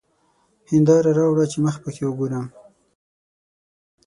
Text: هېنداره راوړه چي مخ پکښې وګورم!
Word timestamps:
هېنداره 0.71 1.11
راوړه 1.19 1.45
چي 1.51 1.57
مخ 1.65 1.75
پکښې 1.83 2.05
وګورم! 2.07 2.45